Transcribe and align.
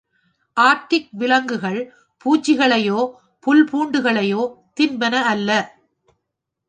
Arctic 0.57 1.09
விலங்குகள் 1.11 1.79
பூச்சிகளையோ, 2.25 2.99
புல் 3.39 3.63
பூண்டுகளையோ 3.71 4.41
தின்பன 4.79 5.13
அல்ல. 5.23 5.49